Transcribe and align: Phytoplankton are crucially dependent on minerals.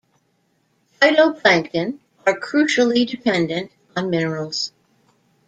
Phytoplankton 0.99 1.99
are 2.25 2.33
crucially 2.39 3.07
dependent 3.07 3.71
on 3.95 4.09
minerals. 4.09 4.71